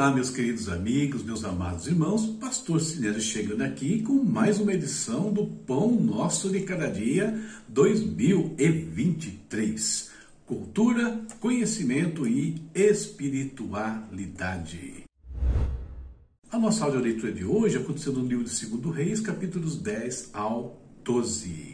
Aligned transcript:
Olá, 0.00 0.10
meus 0.10 0.30
queridos 0.30 0.70
amigos, 0.70 1.22
meus 1.22 1.44
amados 1.44 1.86
irmãos, 1.86 2.24
Pastor 2.40 2.80
Sinésio 2.80 3.20
chegando 3.20 3.60
aqui 3.60 4.00
com 4.00 4.14
mais 4.14 4.58
uma 4.58 4.72
edição 4.72 5.30
do 5.30 5.46
Pão 5.46 5.90
Nosso 5.90 6.48
de 6.48 6.60
Cada 6.60 6.90
Dia 6.90 7.38
2023. 7.68 10.10
Cultura, 10.46 11.20
conhecimento 11.38 12.26
e 12.26 12.62
espiritualidade. 12.74 15.04
A 16.50 16.58
nossa 16.58 16.86
audioleitura 16.86 17.30
de 17.30 17.44
hoje 17.44 17.76
aconteceu 17.76 18.14
no 18.14 18.26
livro 18.26 18.44
de 18.44 18.66
2 18.66 18.96
Reis, 18.96 19.20
capítulos 19.20 19.76
10 19.76 20.30
ao 20.32 20.80
12. 21.04 21.72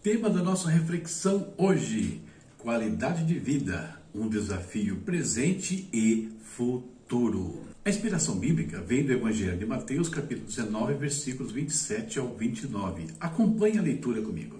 Tema 0.00 0.30
da 0.30 0.40
nossa 0.40 0.70
reflexão 0.70 1.52
hoje: 1.58 2.22
qualidade 2.58 3.24
de 3.24 3.40
vida 3.40 3.99
um 4.14 4.28
desafio 4.28 4.96
presente 4.96 5.88
e 5.92 6.28
futuro. 6.42 7.62
A 7.84 7.90
inspiração 7.90 8.38
bíblica 8.38 8.80
vem 8.80 9.04
do 9.04 9.12
Evangelho 9.12 9.58
de 9.58 9.64
Mateus, 9.64 10.08
capítulo 10.08 10.46
19, 10.46 10.94
versículos 10.94 11.52
27 11.52 12.18
ao 12.18 12.34
29. 12.36 13.06
Acompanhe 13.18 13.78
a 13.78 13.82
leitura 13.82 14.20
comigo. 14.20 14.58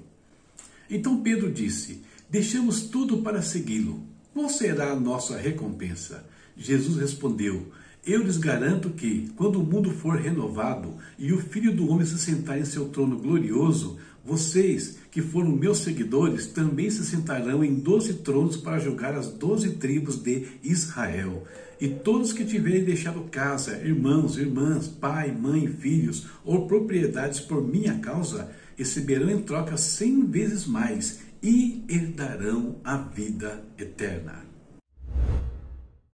Então 0.88 1.22
Pedro 1.22 1.52
disse: 1.52 2.02
Deixamos 2.28 2.82
tudo 2.82 3.18
para 3.18 3.42
segui-lo. 3.42 4.02
Qual 4.32 4.48
será 4.48 4.92
a 4.92 4.98
nossa 4.98 5.36
recompensa? 5.36 6.24
Jesus 6.56 6.96
respondeu: 6.96 7.72
Eu 8.06 8.22
lhes 8.22 8.36
garanto 8.36 8.90
que, 8.90 9.28
quando 9.36 9.60
o 9.60 9.64
mundo 9.64 9.90
for 9.90 10.16
renovado 10.16 10.96
e 11.18 11.32
o 11.32 11.40
Filho 11.40 11.74
do 11.74 11.88
Homem 11.88 12.06
se 12.06 12.18
sentar 12.18 12.58
em 12.58 12.64
seu 12.64 12.88
trono 12.88 13.18
glorioso, 13.18 13.98
vocês, 14.24 14.98
que 15.10 15.22
foram 15.22 15.50
meus 15.50 15.78
seguidores, 15.78 16.46
também 16.46 16.90
se 16.90 17.04
sentarão 17.04 17.64
em 17.64 17.74
doze 17.74 18.14
tronos 18.14 18.56
para 18.56 18.78
julgar 18.78 19.14
as 19.14 19.28
doze 19.28 19.70
tribos 19.70 20.22
de 20.22 20.46
Israel. 20.62 21.44
E 21.80 21.88
todos 21.88 22.32
que 22.32 22.44
tiverem 22.44 22.84
deixado 22.84 23.22
casa, 23.30 23.78
irmãos, 23.78 24.36
irmãs, 24.36 24.86
pai, 24.86 25.32
mãe, 25.32 25.66
filhos 25.66 26.26
ou 26.44 26.66
propriedades 26.66 27.40
por 27.40 27.66
minha 27.66 27.98
causa, 27.98 28.50
receberão 28.76 29.30
em 29.30 29.40
troca 29.40 29.76
cem 29.76 30.26
vezes 30.26 30.66
mais 30.66 31.20
e 31.42 31.82
herdarão 31.88 32.76
a 32.84 32.98
vida 32.98 33.64
eterna. 33.78 34.49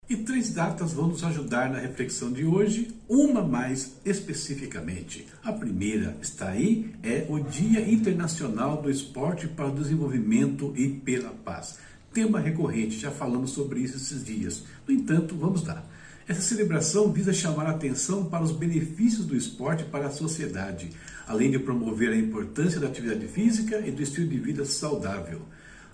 E 0.08 0.14
três 0.14 0.50
datas 0.50 0.92
vão 0.92 1.08
nos 1.08 1.24
ajudar 1.24 1.68
na 1.68 1.80
reflexão 1.80 2.32
de 2.32 2.44
hoje, 2.44 2.94
uma 3.08 3.42
mais 3.42 3.96
especificamente. 4.04 5.26
A 5.42 5.52
primeira 5.52 6.16
está 6.22 6.50
aí, 6.50 6.94
é 7.02 7.26
o 7.28 7.40
Dia 7.40 7.80
Internacional 7.90 8.80
do 8.80 8.88
Esporte 8.88 9.48
para 9.48 9.66
o 9.66 9.74
Desenvolvimento 9.74 10.72
e 10.76 10.88
pela 10.88 11.30
Paz. 11.30 11.78
Tema 12.12 12.38
recorrente, 12.38 13.00
já 13.00 13.10
falamos 13.10 13.50
sobre 13.50 13.80
isso 13.80 13.96
esses 13.96 14.24
dias. 14.24 14.62
No 14.86 14.94
entanto, 14.94 15.34
vamos 15.34 15.66
lá. 15.66 15.84
Essa 16.28 16.40
celebração 16.40 17.12
visa 17.12 17.32
chamar 17.32 17.66
a 17.66 17.70
atenção 17.70 18.26
para 18.26 18.44
os 18.44 18.52
benefícios 18.52 19.26
do 19.26 19.36
esporte 19.36 19.82
para 19.82 20.06
a 20.06 20.12
sociedade, 20.12 20.90
além 21.26 21.50
de 21.50 21.58
promover 21.58 22.10
a 22.10 22.16
importância 22.16 22.78
da 22.78 22.86
atividade 22.86 23.26
física 23.26 23.80
e 23.84 23.90
do 23.90 24.02
estilo 24.02 24.28
de 24.28 24.38
vida 24.38 24.64
saudável. 24.64 25.42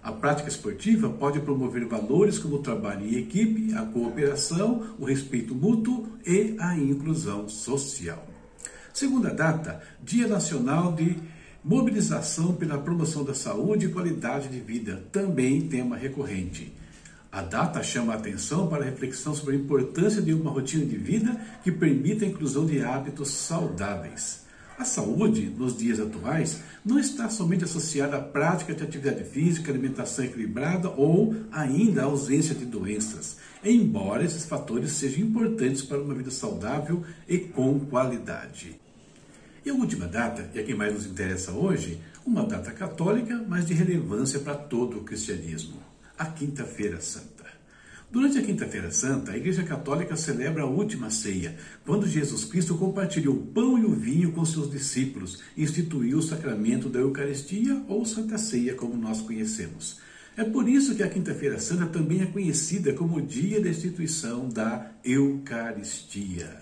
A 0.03 0.11
prática 0.11 0.49
esportiva 0.49 1.09
pode 1.09 1.39
promover 1.41 1.87
valores 1.87 2.37
como 2.37 2.57
o 2.57 2.63
trabalho 2.63 3.07
em 3.07 3.19
equipe, 3.19 3.73
a 3.75 3.83
cooperação, 3.83 4.97
o 4.99 5.05
respeito 5.05 5.55
mútuo 5.55 6.09
e 6.27 6.57
a 6.59 6.77
inclusão 6.77 7.49
social. 7.49 8.27
Segunda 8.93 9.31
data, 9.31 9.81
Dia 10.03 10.27
Nacional 10.27 10.93
de 10.93 11.17
Mobilização 11.65 12.53
pela 12.55 12.79
Promoção 12.79 13.23
da 13.23 13.33
Saúde 13.33 13.87
e 13.87 13.93
Qualidade 13.93 14.49
de 14.49 14.59
Vida, 14.59 15.05
também 15.13 15.69
tema 15.69 15.97
recorrente. 15.97 16.73
A 17.31 17.41
data 17.41 17.81
chama 17.83 18.13
a 18.13 18.17
atenção 18.17 18.67
para 18.67 18.83
a 18.83 18.85
reflexão 18.85 19.35
sobre 19.35 19.55
a 19.55 19.59
importância 19.59 20.21
de 20.21 20.35
uma 20.35 20.51
rotina 20.51 20.85
de 20.85 20.97
vida 20.97 21.41
que 21.63 21.71
permita 21.71 22.25
a 22.25 22.29
inclusão 22.29 22.67
de 22.67 22.83
hábitos 22.83 23.31
saudáveis. 23.31 24.43
A 24.79 24.85
saúde, 24.85 25.53
nos 25.57 25.77
dias 25.77 26.01
atuais, 26.01 26.61
não 26.85 26.99
está 26.99 27.29
somente 27.29 27.65
associada 27.65 28.17
à 28.17 28.21
prática 28.21 28.75
de 28.75 28.83
atividade 28.83 29.25
física, 29.25 29.71
alimentação 29.71 30.25
equilibrada 30.25 30.89
ou 30.89 31.35
ainda 31.53 32.03
à 32.03 32.05
ausência 32.05 32.55
de 32.55 32.65
doenças, 32.65 33.37
embora 33.63 34.25
esses 34.25 34.45
fatores 34.45 34.93
sejam 34.93 35.25
importantes 35.25 35.83
para 35.83 36.01
uma 36.01 36.15
vida 36.15 36.31
saudável 36.31 37.05
e 37.29 37.39
com 37.39 37.79
qualidade. 37.81 38.81
E 39.65 39.71
a 39.71 39.75
última 39.75 40.07
data, 40.07 40.51
e 40.55 40.59
a 40.59 40.65
que 40.65 40.75
mais 40.75 40.93
nos 40.93 41.07
interessa 41.07 41.53
hoje, 41.53 42.01
uma 42.27 42.45
data 42.45 42.73
católica, 42.73 43.45
mas 43.49 43.67
de 43.67 43.75
relevância 43.75 44.41
para 44.41 44.55
todo 44.55 44.99
o 44.99 45.05
cristianismo, 45.05 45.77
a 46.19 46.27
Quinta-feira 46.27 47.01
Santa. 47.01 47.32
Durante 48.13 48.37
a 48.37 48.43
Quinta-feira 48.43 48.91
Santa, 48.91 49.33
a 49.33 49.37
Igreja 49.39 49.63
Católica 49.63 50.17
celebra 50.17 50.65
a 50.65 50.67
última 50.67 51.09
ceia, 51.09 51.57
quando 51.83 52.07
Jesus 52.07 52.45
Cristo 52.45 52.77
compartilhou 52.77 53.35
o 53.35 53.47
pão 53.47 53.79
e 53.79 53.87
o 53.87 53.95
vinho 53.95 54.33
com 54.33 54.45
seus 54.45 54.71
discípulos 54.71 55.43
e 55.57 55.63
instituiu 55.63 56.19
o 56.19 56.23
sacramento 56.23 56.91
da 56.91 56.99
Eucaristia 56.99 57.83
ou 57.89 58.05
Santa 58.05 58.37
Ceia, 58.37 58.75
como 58.75 58.99
nós 58.99 59.23
conhecemos. 59.23 59.99
É 60.37 60.45
por 60.45 60.69
isso 60.69 60.95
que 60.95 61.03
a 61.03 61.09
Quinta-feira 61.09 61.59
Santa 61.59 61.87
também 61.87 62.21
é 62.21 62.27
conhecida 62.27 62.93
como 62.93 63.17
o 63.17 63.23
dia 63.23 63.63
da 63.63 63.71
instituição 63.71 64.47
da 64.47 64.91
Eucaristia. 65.03 66.61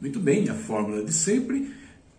Muito 0.00 0.18
bem, 0.18 0.48
a 0.48 0.54
fórmula 0.54 1.04
de 1.04 1.12
sempre 1.12 1.72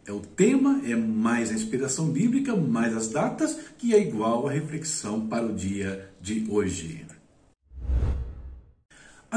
é 0.06 0.14
o 0.14 0.22
tema, 0.22 0.80
é 0.86 0.96
mais 0.96 1.52
a 1.52 1.54
inspiração 1.54 2.10
bíblica, 2.12 2.56
mais 2.56 2.96
as 2.96 3.10
datas, 3.10 3.60
que 3.78 3.94
é 3.94 4.02
igual 4.02 4.48
à 4.48 4.52
reflexão 4.54 5.28
para 5.28 5.46
o 5.46 5.54
dia 5.54 6.10
de 6.22 6.46
hoje. 6.50 7.17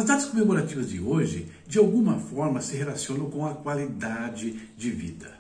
As 0.01 0.07
datas 0.07 0.25
comemorativas 0.25 0.89
de 0.89 0.99
hoje, 0.99 1.47
de 1.69 1.77
alguma 1.77 2.19
forma, 2.19 2.63
se 2.63 2.75
relacionam 2.75 3.29
com 3.29 3.45
a 3.45 3.53
qualidade 3.53 4.59
de 4.75 4.91
vida. 4.91 5.31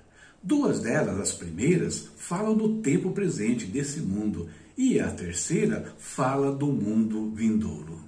Duas 0.42 0.80
delas, 0.80 1.18
as 1.18 1.32
primeiras, 1.32 2.10
falam 2.18 2.54
do 2.54 2.76
tempo 2.82 3.10
presente 3.12 3.64
desse 3.64 4.00
mundo 4.00 4.50
e 4.76 5.00
a 5.00 5.08
terceira 5.08 5.94
fala 5.96 6.52
do 6.52 6.66
mundo 6.66 7.30
vindouro. 7.34 8.00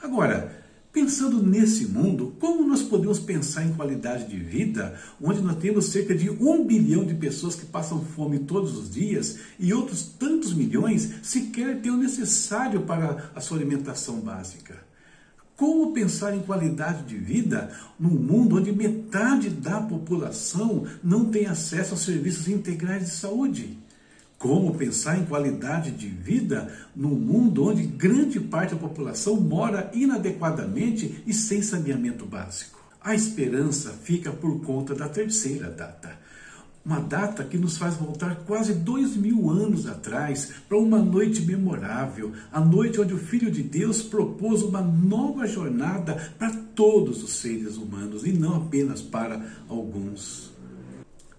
Agora, 0.00 0.62
pensando 0.92 1.44
nesse 1.44 1.86
mundo, 1.86 2.36
como 2.38 2.64
nós 2.64 2.82
podemos 2.82 3.18
pensar 3.18 3.66
em 3.66 3.72
qualidade 3.72 4.28
de 4.28 4.36
vida, 4.36 4.94
onde 5.20 5.40
nós 5.40 5.56
temos 5.56 5.86
cerca 5.86 6.14
de 6.14 6.30
um 6.30 6.64
bilhão 6.64 7.04
de 7.04 7.14
pessoas 7.14 7.56
que 7.56 7.66
passam 7.66 8.04
fome 8.04 8.38
todos 8.38 8.78
os 8.78 8.88
dias 8.92 9.40
e 9.58 9.74
outros 9.74 10.04
tantos 10.04 10.54
milhões 10.54 11.14
sequer 11.20 11.80
têm 11.80 11.90
o 11.90 11.96
necessário 11.96 12.82
para 12.82 13.32
a 13.34 13.40
sua 13.40 13.56
alimentação 13.56 14.20
básica? 14.20 14.88
Como 15.60 15.92
pensar 15.92 16.34
em 16.34 16.40
qualidade 16.40 17.02
de 17.02 17.18
vida 17.18 17.70
num 17.98 18.14
mundo 18.14 18.56
onde 18.56 18.72
metade 18.72 19.50
da 19.50 19.78
população 19.78 20.86
não 21.04 21.26
tem 21.26 21.44
acesso 21.44 21.92
a 21.92 21.98
serviços 21.98 22.48
integrais 22.48 23.04
de 23.04 23.10
saúde? 23.10 23.78
Como 24.38 24.74
pensar 24.74 25.18
em 25.18 25.26
qualidade 25.26 25.90
de 25.90 26.08
vida 26.08 26.72
num 26.96 27.14
mundo 27.14 27.66
onde 27.66 27.82
grande 27.82 28.40
parte 28.40 28.74
da 28.74 28.80
população 28.80 29.38
mora 29.38 29.90
inadequadamente 29.92 31.22
e 31.26 31.34
sem 31.34 31.60
saneamento 31.60 32.24
básico? 32.24 32.82
A 32.98 33.14
esperança 33.14 33.90
fica 33.90 34.32
por 34.32 34.62
conta 34.62 34.94
da 34.94 35.10
terceira 35.10 35.68
data 35.68 36.19
uma 36.84 36.98
data 37.00 37.44
que 37.44 37.58
nos 37.58 37.76
faz 37.76 37.94
voltar 37.94 38.36
quase 38.46 38.74
dois 38.74 39.16
mil 39.16 39.50
anos 39.50 39.86
atrás 39.86 40.52
para 40.68 40.78
uma 40.78 40.98
noite 40.98 41.42
memorável, 41.42 42.32
a 42.50 42.60
noite 42.60 43.00
onde 43.00 43.12
o 43.12 43.18
Filho 43.18 43.50
de 43.50 43.62
Deus 43.62 44.02
propôs 44.02 44.62
uma 44.62 44.80
nova 44.80 45.46
jornada 45.46 46.32
para 46.38 46.50
todos 46.74 47.22
os 47.22 47.34
seres 47.34 47.76
humanos 47.76 48.24
e 48.24 48.32
não 48.32 48.56
apenas 48.56 49.02
para 49.02 49.44
alguns. 49.68 50.50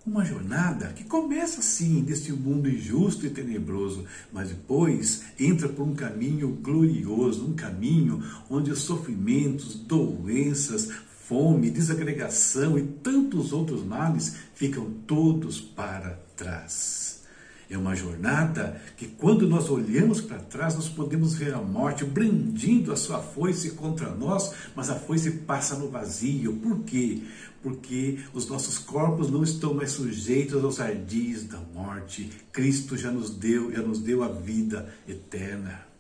Uma 0.03 0.25
jornada 0.25 0.87
que 0.93 1.03
começa 1.03 1.61
sim 1.61 2.01
deste 2.01 2.31
mundo 2.33 2.67
injusto 2.67 3.25
e 3.25 3.29
tenebroso, 3.29 4.03
mas 4.33 4.49
depois 4.49 5.21
entra 5.39 5.69
por 5.69 5.83
um 5.83 5.93
caminho 5.93 6.49
glorioso, 6.49 7.45
um 7.45 7.53
caminho 7.53 8.23
onde 8.49 8.71
os 8.71 8.81
sofrimentos, 8.81 9.75
doenças, 9.75 10.89
fome, 11.31 11.69
desagregação 11.69 12.77
e 12.77 12.81
tantos 12.81 13.53
outros 13.53 13.85
males 13.85 14.35
ficam 14.53 14.91
todos 15.07 15.61
para 15.61 16.19
trás. 16.35 17.23
É 17.69 17.77
uma 17.77 17.95
jornada 17.95 18.81
que, 18.97 19.07
quando 19.07 19.47
nós 19.47 19.69
olhamos 19.69 20.19
para 20.19 20.39
trás, 20.39 20.75
nós 20.75 20.89
podemos 20.89 21.33
ver 21.33 21.53
a 21.53 21.61
morte 21.61 22.03
brandindo 22.03 22.91
a 22.91 22.97
sua 22.97 23.19
foice 23.19 23.71
contra 23.71 24.13
nós, 24.13 24.53
mas 24.75 24.89
a 24.89 24.95
foice 24.95 25.31
passa 25.31 25.75
no 25.75 25.89
vazio. 25.89 26.57
Por 26.57 26.79
quê? 26.79 27.21
Porque 27.63 28.19
os 28.33 28.49
nossos 28.49 28.77
corpos 28.77 29.31
não 29.31 29.41
estão 29.41 29.73
mais 29.73 29.91
sujeitos 29.91 30.61
aos 30.61 30.81
ardis 30.81 31.45
da 31.45 31.59
morte. 31.73 32.29
Cristo 32.51 32.97
já 32.97 33.09
nos 33.09 33.29
deu, 33.29 33.71
já 33.71 33.81
nos 33.81 34.01
deu 34.01 34.21
a 34.21 34.27
vida 34.27 34.93
eterna. 35.07 35.90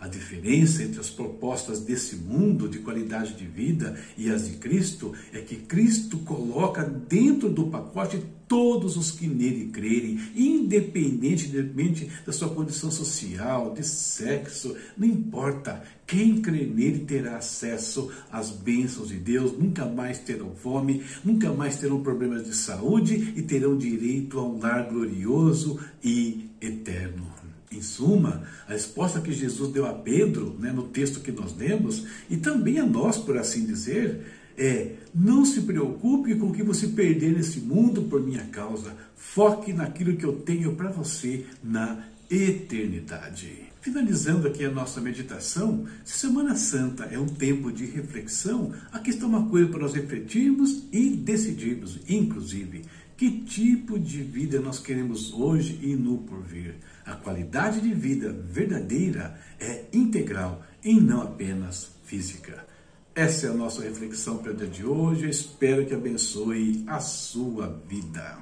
A 0.00 0.08
diferença 0.08 0.82
entre 0.82 0.98
as 0.98 1.10
propostas 1.10 1.80
desse 1.80 2.16
mundo 2.16 2.66
de 2.66 2.78
qualidade 2.78 3.34
de 3.34 3.44
vida 3.44 4.00
e 4.16 4.30
as 4.30 4.48
de 4.48 4.56
Cristo 4.56 5.12
é 5.30 5.40
que 5.40 5.56
Cristo 5.56 6.16
coloca 6.20 6.82
dentro 6.82 7.50
do 7.50 7.66
pacote 7.66 8.24
todos 8.48 8.96
os 8.96 9.10
que 9.10 9.26
nele 9.26 9.66
crerem, 9.66 10.18
independentemente 10.34 12.10
da 12.24 12.32
sua 12.32 12.48
condição 12.48 12.90
social, 12.90 13.74
de 13.74 13.86
sexo, 13.86 14.74
não 14.96 15.06
importa. 15.06 15.82
Quem 16.06 16.40
crê 16.40 16.64
nele 16.64 17.04
terá 17.04 17.36
acesso 17.36 18.10
às 18.32 18.50
bênçãos 18.50 19.08
de 19.08 19.16
Deus, 19.16 19.52
nunca 19.56 19.84
mais 19.84 20.18
terão 20.18 20.52
fome, 20.56 21.04
nunca 21.22 21.52
mais 21.52 21.76
terão 21.76 22.02
problemas 22.02 22.42
de 22.42 22.56
saúde 22.56 23.34
e 23.36 23.42
terão 23.42 23.76
direito 23.76 24.38
a 24.38 24.44
um 24.44 24.58
lar 24.58 24.88
glorioso 24.88 25.78
e 26.02 26.48
eterno. 26.58 27.39
Em 27.70 27.80
suma, 27.80 28.42
a 28.66 28.72
resposta 28.72 29.20
que 29.20 29.32
Jesus 29.32 29.72
deu 29.72 29.86
a 29.86 29.92
Pedro, 29.92 30.56
né, 30.58 30.72
no 30.72 30.88
texto 30.88 31.20
que 31.20 31.30
nós 31.30 31.56
lemos, 31.56 32.04
e 32.28 32.36
também 32.36 32.78
a 32.78 32.86
nós, 32.86 33.16
por 33.16 33.38
assim 33.38 33.64
dizer, 33.64 34.26
é: 34.58 34.96
não 35.14 35.44
se 35.44 35.62
preocupe 35.62 36.34
com 36.34 36.48
o 36.48 36.52
que 36.52 36.62
você 36.62 36.88
perder 36.88 37.32
nesse 37.32 37.60
mundo 37.60 38.02
por 38.02 38.20
minha 38.20 38.44
causa. 38.46 38.94
Foque 39.16 39.72
naquilo 39.72 40.16
que 40.16 40.24
eu 40.24 40.40
tenho 40.40 40.74
para 40.74 40.90
você 40.90 41.46
na 41.62 42.04
eternidade. 42.30 43.70
Finalizando 43.80 44.46
aqui 44.46 44.64
a 44.64 44.70
nossa 44.70 45.00
meditação, 45.00 45.86
se 46.04 46.18
Semana 46.18 46.54
Santa 46.54 47.04
é 47.04 47.18
um 47.18 47.26
tempo 47.26 47.72
de 47.72 47.86
reflexão, 47.86 48.74
aqui 48.92 49.10
está 49.10 49.26
uma 49.26 49.48
coisa 49.48 49.68
para 49.68 49.80
nós 49.80 49.94
refletirmos 49.94 50.84
e 50.92 51.10
decidirmos, 51.10 51.98
inclusive, 52.06 52.82
que 53.16 53.30
tipo 53.40 53.98
de 53.98 54.22
vida 54.22 54.60
nós 54.60 54.78
queremos 54.78 55.32
hoje 55.32 55.78
e 55.82 55.96
no 55.96 56.18
porvir. 56.18 56.74
A 57.04 57.14
qualidade 57.14 57.80
de 57.80 57.92
vida 57.92 58.32
verdadeira 58.32 59.38
é 59.58 59.86
integral 59.92 60.62
e 60.82 61.00
não 61.00 61.22
apenas 61.22 61.90
física. 62.04 62.66
Essa 63.14 63.48
é 63.48 63.50
a 63.50 63.54
nossa 63.54 63.82
reflexão 63.82 64.38
para 64.38 64.52
o 64.52 64.56
dia 64.56 64.66
de 64.66 64.84
hoje. 64.84 65.24
Eu 65.24 65.30
espero 65.30 65.84
que 65.86 65.94
abençoe 65.94 66.84
a 66.86 67.00
sua 67.00 67.68
vida. 67.86 68.38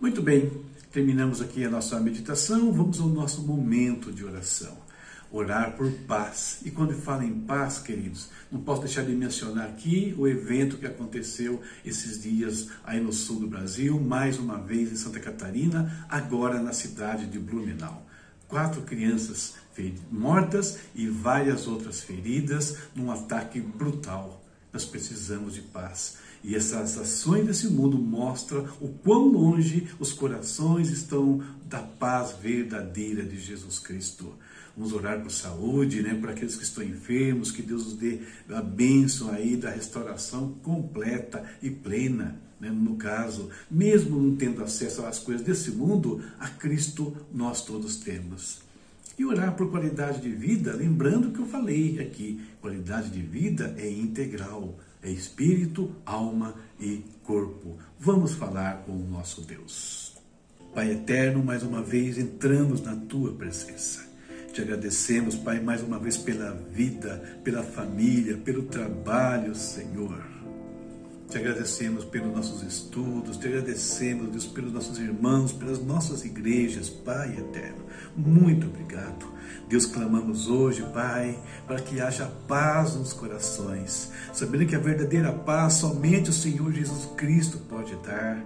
Muito 0.00 0.22
bem, 0.22 0.50
terminamos 0.92 1.40
aqui 1.40 1.64
a 1.64 1.70
nossa 1.70 1.98
meditação. 2.00 2.72
Vamos 2.72 3.00
ao 3.00 3.08
nosso 3.08 3.42
momento 3.42 4.12
de 4.12 4.24
oração 4.24 4.85
orar 5.30 5.76
por 5.76 5.90
paz. 6.06 6.60
E 6.64 6.70
quando 6.70 6.94
fala 6.94 7.24
em 7.24 7.40
paz, 7.40 7.78
queridos, 7.78 8.30
não 8.50 8.60
posso 8.60 8.82
deixar 8.82 9.04
de 9.04 9.12
mencionar 9.12 9.68
aqui 9.68 10.14
o 10.16 10.26
evento 10.26 10.78
que 10.78 10.86
aconteceu 10.86 11.60
esses 11.84 12.22
dias 12.22 12.68
aí 12.84 13.00
no 13.00 13.12
sul 13.12 13.40
do 13.40 13.46
Brasil, 13.46 14.00
mais 14.00 14.38
uma 14.38 14.58
vez 14.58 14.92
em 14.92 14.96
Santa 14.96 15.20
Catarina, 15.20 16.06
agora 16.08 16.60
na 16.60 16.72
cidade 16.72 17.26
de 17.26 17.38
Blumenau. 17.38 18.06
Quatro 18.48 18.82
crianças 18.82 19.54
mortas 20.10 20.78
e 20.94 21.06
várias 21.08 21.66
outras 21.66 22.00
feridas 22.00 22.78
num 22.94 23.10
ataque 23.10 23.60
brutal. 23.60 24.42
Nós 24.72 24.84
precisamos 24.84 25.54
de 25.54 25.60
paz. 25.60 26.18
E 26.42 26.54
essas 26.54 26.96
ações 26.96 27.46
desse 27.46 27.66
mundo 27.68 27.98
mostram 27.98 28.68
o 28.80 28.88
quão 28.88 29.26
longe 29.26 29.88
os 29.98 30.12
corações 30.12 30.90
estão 30.90 31.42
da 31.64 31.80
paz 31.80 32.36
verdadeira 32.40 33.24
de 33.24 33.38
Jesus 33.38 33.78
Cristo. 33.78 34.32
Vamos 34.76 34.92
orar 34.92 35.22
por 35.22 35.30
saúde, 35.30 36.02
né, 36.02 36.14
para 36.14 36.32
aqueles 36.32 36.54
que 36.54 36.64
estão 36.64 36.84
enfermos, 36.84 37.50
que 37.50 37.62
Deus 37.62 37.84
nos 37.84 37.94
dê 37.94 38.20
a 38.50 38.60
bênção 38.60 39.30
aí 39.30 39.56
da 39.56 39.70
restauração 39.70 40.52
completa 40.62 41.42
e 41.62 41.70
plena. 41.70 42.38
Né, 42.60 42.70
no 42.70 42.96
caso, 42.96 43.48
mesmo 43.70 44.20
não 44.20 44.36
tendo 44.36 44.62
acesso 44.62 45.04
às 45.06 45.18
coisas 45.18 45.44
desse 45.44 45.70
mundo, 45.70 46.22
a 46.38 46.48
Cristo 46.48 47.16
nós 47.32 47.64
todos 47.64 47.96
temos. 47.96 48.60
E 49.18 49.24
orar 49.24 49.56
por 49.56 49.70
qualidade 49.70 50.20
de 50.20 50.28
vida, 50.28 50.74
lembrando 50.74 51.30
que 51.30 51.38
eu 51.38 51.46
falei 51.46 51.98
aqui, 52.00 52.38
qualidade 52.60 53.08
de 53.08 53.22
vida 53.22 53.74
é 53.78 53.90
integral, 53.90 54.78
é 55.02 55.10
espírito, 55.10 55.90
alma 56.04 56.54
e 56.78 57.02
corpo. 57.24 57.78
Vamos 57.98 58.34
falar 58.34 58.82
com 58.84 58.92
o 58.92 59.08
nosso 59.08 59.40
Deus. 59.40 60.14
Pai 60.74 60.92
eterno, 60.92 61.42
mais 61.42 61.62
uma 61.62 61.82
vez 61.82 62.18
entramos 62.18 62.82
na 62.82 62.94
tua 62.94 63.32
presença. 63.32 64.15
Te 64.56 64.62
agradecemos, 64.62 65.34
Pai, 65.34 65.60
mais 65.60 65.82
uma 65.82 65.98
vez 65.98 66.16
pela 66.16 66.50
vida, 66.72 67.22
pela 67.44 67.62
família, 67.62 68.38
pelo 68.38 68.62
trabalho, 68.62 69.54
Senhor. 69.54 70.24
Te 71.28 71.36
agradecemos 71.36 72.06
pelos 72.06 72.34
nossos 72.34 72.62
estudos, 72.62 73.36
te 73.36 73.48
agradecemos, 73.48 74.30
Deus, 74.30 74.46
pelos 74.46 74.72
nossos 74.72 74.98
irmãos, 74.98 75.52
pelas 75.52 75.78
nossas 75.84 76.24
igrejas, 76.24 76.88
Pai 76.88 77.36
eterno. 77.36 77.84
Muito 78.16 78.66
obrigado. 78.66 79.30
Deus, 79.68 79.84
clamamos 79.84 80.48
hoje, 80.48 80.82
Pai, 80.94 81.38
para 81.66 81.82
que 81.82 82.00
haja 82.00 82.24
paz 82.48 82.94
nos 82.94 83.12
corações, 83.12 84.10
sabendo 84.32 84.64
que 84.64 84.74
a 84.74 84.78
verdadeira 84.78 85.34
paz 85.34 85.74
somente 85.74 86.30
o 86.30 86.32
Senhor 86.32 86.72
Jesus 86.72 87.10
Cristo 87.14 87.58
pode 87.68 87.94
dar. 87.96 88.42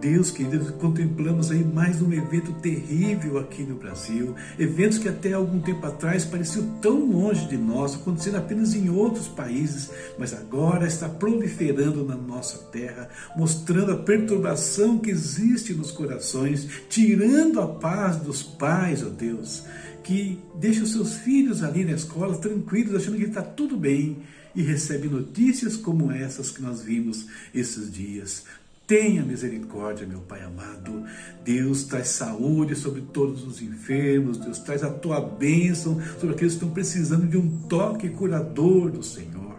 Deus 0.00 0.30
querido, 0.30 0.72
contemplamos 0.74 1.50
aí 1.50 1.64
mais 1.64 2.02
um 2.02 2.12
evento 2.12 2.52
terrível 2.54 3.38
aqui 3.38 3.62
no 3.62 3.76
Brasil, 3.76 4.34
eventos 4.58 4.98
que 4.98 5.08
até 5.08 5.32
algum 5.32 5.60
tempo 5.60 5.86
atrás 5.86 6.24
pareciam 6.24 6.78
tão 6.80 7.10
longe 7.10 7.46
de 7.46 7.56
nós, 7.56 7.94
acontecendo 7.94 8.36
apenas 8.36 8.74
em 8.74 8.90
outros 8.90 9.28
países, 9.28 9.90
mas 10.18 10.34
agora 10.34 10.86
está 10.86 11.08
proliferando 11.08 12.04
na 12.04 12.16
nossa 12.16 12.58
terra, 12.70 13.08
mostrando 13.36 13.92
a 13.92 13.96
perturbação 13.96 14.98
que 14.98 15.10
existe 15.10 15.72
nos 15.72 15.90
corações, 15.90 16.68
tirando 16.88 17.60
a 17.60 17.66
paz 17.66 18.16
dos 18.16 18.42
pais, 18.42 19.02
ó 19.02 19.08
Deus, 19.08 19.64
que 20.02 20.38
deixa 20.56 20.84
os 20.84 20.92
seus 20.92 21.14
filhos 21.14 21.62
ali 21.62 21.84
na 21.84 21.92
escola 21.92 22.36
tranquilos, 22.36 22.94
achando 22.94 23.16
que 23.16 23.24
está 23.24 23.42
tudo 23.42 23.76
bem, 23.76 24.18
e 24.54 24.62
recebe 24.62 25.08
notícias 25.08 25.76
como 25.76 26.12
essas 26.12 26.50
que 26.50 26.62
nós 26.62 26.82
vimos 26.82 27.26
esses 27.52 27.90
dias. 27.90 28.44
Tenha 28.86 29.22
misericórdia, 29.22 30.06
meu 30.06 30.20
Pai 30.20 30.42
amado. 30.42 31.04
Deus 31.42 31.84
traz 31.84 32.08
saúde 32.08 32.76
sobre 32.76 33.00
todos 33.00 33.42
os 33.42 33.62
enfermos. 33.62 34.36
Deus 34.36 34.58
traz 34.58 34.84
a 34.84 34.90
tua 34.90 35.22
bênção 35.22 35.98
sobre 36.20 36.34
aqueles 36.34 36.52
que 36.52 36.58
estão 36.58 36.70
precisando 36.70 37.26
de 37.26 37.38
um 37.38 37.62
toque 37.66 38.10
curador 38.10 38.90
do 38.90 39.02
Senhor. 39.02 39.54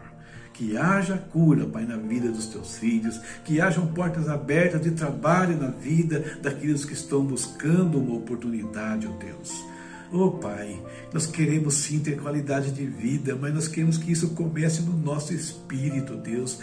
Que 0.54 0.78
haja 0.78 1.18
cura, 1.18 1.66
Pai, 1.66 1.86
na 1.86 1.98
vida 1.98 2.30
dos 2.30 2.46
teus 2.48 2.78
filhos. 2.78 3.20
Que 3.44 3.60
hajam 3.60 3.88
portas 3.88 4.30
abertas 4.30 4.82
de 4.82 4.92
trabalho 4.92 5.58
na 5.58 5.70
vida 5.70 6.38
daqueles 6.44 6.86
que 6.86 6.94
estão 6.94 7.26
buscando 7.26 7.98
uma 7.98 8.18
oportunidade, 8.18 9.08
ó 9.08 9.10
oh 9.10 9.18
Deus. 9.18 9.75
Oh 10.12 10.32
Pai, 10.32 10.80
nós 11.14 11.26
queremos 11.26 11.76
sim 11.76 12.00
ter 12.00 12.20
qualidade 12.22 12.72
de 12.72 12.86
vida, 12.86 13.38
mas 13.40 13.54
nós 13.54 13.68
queremos 13.68 13.98
que 13.98 14.12
isso 14.12 14.30
comece 14.30 14.82
no 14.82 14.96
nosso 14.98 15.34
espírito, 15.34 16.16
Deus, 16.16 16.60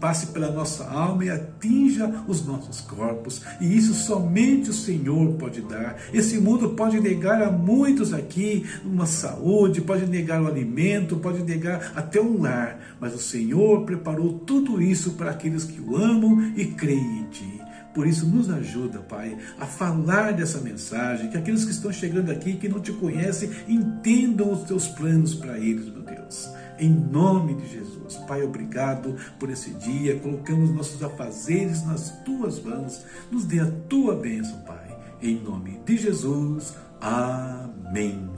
passe 0.00 0.28
pela 0.28 0.50
nossa 0.50 0.88
alma 0.88 1.24
e 1.24 1.30
atinja 1.30 2.24
os 2.26 2.44
nossos 2.44 2.80
corpos. 2.80 3.42
E 3.60 3.76
isso 3.76 3.94
somente 3.94 4.70
o 4.70 4.74
Senhor 4.74 5.34
pode 5.34 5.60
dar. 5.60 5.96
Esse 6.12 6.38
mundo 6.38 6.70
pode 6.70 6.98
negar 7.00 7.42
a 7.42 7.50
muitos 7.50 8.12
aqui 8.12 8.64
uma 8.84 9.06
saúde, 9.06 9.80
pode 9.80 10.06
negar 10.06 10.42
o 10.42 10.46
alimento, 10.46 11.16
pode 11.16 11.42
negar 11.42 11.92
até 11.94 12.20
um 12.20 12.40
lar, 12.40 12.96
mas 13.00 13.14
o 13.14 13.18
Senhor 13.18 13.84
preparou 13.84 14.38
tudo 14.40 14.80
isso 14.80 15.12
para 15.12 15.30
aqueles 15.30 15.64
que 15.64 15.80
o 15.80 15.96
amam 15.96 16.52
e 16.56 16.64
creem 16.66 17.20
em 17.20 17.24
Ti. 17.30 17.57
Por 17.94 18.06
isso, 18.06 18.26
nos 18.26 18.50
ajuda, 18.50 19.00
Pai, 19.00 19.36
a 19.58 19.66
falar 19.66 20.32
dessa 20.32 20.60
mensagem, 20.60 21.30
que 21.30 21.36
aqueles 21.36 21.64
que 21.64 21.70
estão 21.70 21.92
chegando 21.92 22.30
aqui, 22.30 22.56
que 22.56 22.68
não 22.68 22.80
te 22.80 22.92
conhecem, 22.92 23.50
entendam 23.66 24.52
os 24.52 24.62
teus 24.64 24.86
planos 24.86 25.34
para 25.34 25.58
eles, 25.58 25.86
meu 25.86 26.02
Deus. 26.02 26.48
Em 26.78 26.90
nome 26.90 27.54
de 27.54 27.68
Jesus. 27.68 28.16
Pai, 28.28 28.42
obrigado 28.42 29.16
por 29.38 29.50
esse 29.50 29.70
dia. 29.70 30.18
Colocamos 30.20 30.70
nossos 30.70 31.02
afazeres 31.02 31.84
nas 31.84 32.10
tuas 32.24 32.62
mãos. 32.62 33.04
Nos 33.32 33.44
dê 33.44 33.60
a 33.60 33.70
tua 33.88 34.14
bênção, 34.14 34.60
Pai. 34.60 34.96
Em 35.20 35.42
nome 35.42 35.80
de 35.84 35.96
Jesus. 35.96 36.74
Amém. 37.00 38.30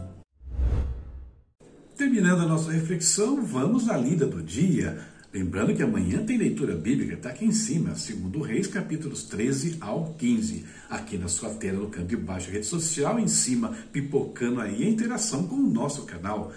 Terminando 1.96 2.40
a 2.40 2.46
nossa 2.46 2.72
reflexão, 2.72 3.44
vamos 3.44 3.90
à 3.90 3.96
lida 3.96 4.26
do 4.26 4.42
dia. 4.42 4.98
Lembrando 5.32 5.72
que 5.76 5.82
amanhã 5.82 6.24
tem 6.24 6.36
leitura 6.36 6.74
bíblica, 6.74 7.14
está 7.14 7.30
aqui 7.30 7.44
em 7.44 7.52
cima, 7.52 7.94
segundo 7.94 8.42
Reis, 8.42 8.66
capítulos 8.66 9.22
13 9.22 9.76
ao 9.80 10.12
15. 10.18 10.64
Aqui 10.88 11.16
na 11.16 11.28
sua 11.28 11.50
tela, 11.50 11.78
no 11.78 11.88
canto 11.88 12.08
de 12.08 12.16
baixo, 12.16 12.50
rede 12.50 12.66
social, 12.66 13.16
em 13.16 13.28
cima, 13.28 13.72
pipocando 13.92 14.60
aí 14.60 14.82
a 14.82 14.90
interação 14.90 15.46
com 15.46 15.54
o 15.54 15.70
nosso 15.70 16.02
canal. 16.04 16.52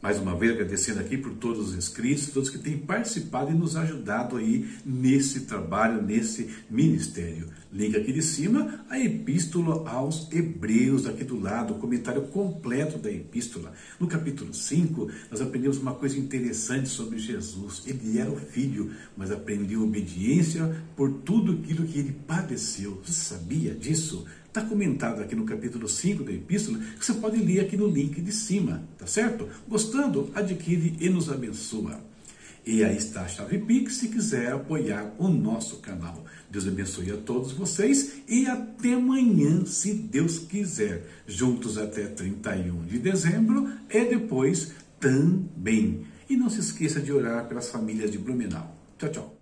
Mais 0.00 0.20
uma 0.20 0.36
vez 0.36 0.52
agradecendo 0.52 1.00
aqui 1.00 1.16
por 1.16 1.34
todos 1.34 1.70
os 1.70 1.74
inscritos, 1.74 2.28
todos 2.28 2.50
que 2.50 2.58
têm 2.58 2.78
participado 2.78 3.50
e 3.50 3.54
nos 3.54 3.74
ajudado 3.74 4.36
aí 4.36 4.68
nesse 4.86 5.40
trabalho, 5.40 6.00
nesse 6.00 6.48
ministério. 6.70 7.48
Link 7.72 7.96
aqui 7.96 8.12
de 8.12 8.22
cima, 8.22 8.84
a 8.88 8.96
epístola 8.96 9.90
aos 9.90 10.30
Hebreus, 10.32 11.04
aqui 11.04 11.24
do 11.24 11.38
lado, 11.38 11.74
o 11.74 11.78
comentário 11.78 12.22
completo 12.28 12.96
da 12.96 13.10
epístola. 13.10 13.72
No 13.98 14.06
capítulo 14.06 14.54
5, 14.54 15.10
nós 15.32 15.40
aprendemos 15.40 15.78
uma 15.78 15.94
coisa 15.94 16.16
interessante 16.16 16.88
sobre 16.88 17.18
Jesus. 17.18 17.82
Ele 17.84 18.20
era 18.20 18.30
o 18.30 18.36
filho, 18.36 18.92
mas 19.16 19.32
aprendeu 19.32 19.82
obediência 19.82 20.80
por 20.94 21.10
tudo 21.10 21.52
aquilo 21.52 21.84
que 21.84 21.98
ele 21.98 22.12
padeceu. 22.24 23.02
Você 23.04 23.34
sabia 23.34 23.74
disso? 23.74 24.24
Está 24.58 24.68
comentado 24.68 25.22
aqui 25.22 25.36
no 25.36 25.44
capítulo 25.44 25.88
5 25.88 26.24
da 26.24 26.32
epístola, 26.32 26.78
que 26.78 27.04
você 27.04 27.14
pode 27.14 27.36
ler 27.36 27.60
aqui 27.60 27.76
no 27.76 27.86
link 27.86 28.20
de 28.20 28.32
cima, 28.32 28.82
tá 28.98 29.06
certo? 29.06 29.48
Gostando, 29.68 30.30
adquire 30.34 30.96
e 31.00 31.08
nos 31.08 31.30
abençoa. 31.30 32.00
E 32.66 32.84
aí 32.84 32.96
está 32.96 33.22
a 33.22 33.28
chave 33.28 33.58
Pix 33.58 33.94
se 33.94 34.08
quiser 34.08 34.52
apoiar 34.52 35.14
o 35.16 35.28
nosso 35.28 35.76
canal. 35.76 36.24
Deus 36.50 36.66
abençoe 36.66 37.12
a 37.12 37.16
todos 37.16 37.52
vocês 37.52 38.14
e 38.28 38.46
até 38.46 38.94
amanhã, 38.94 39.64
se 39.64 39.94
Deus 39.94 40.40
quiser. 40.40 41.06
Juntos 41.26 41.78
até 41.78 42.06
31 42.06 42.84
de 42.84 42.98
dezembro 42.98 43.70
e 43.88 44.04
depois 44.04 44.72
também. 44.98 46.04
E 46.28 46.36
não 46.36 46.50
se 46.50 46.60
esqueça 46.60 47.00
de 47.00 47.12
orar 47.12 47.46
pelas 47.46 47.70
famílias 47.70 48.10
de 48.10 48.18
Blumenau. 48.18 48.76
Tchau, 48.98 49.10
tchau. 49.10 49.37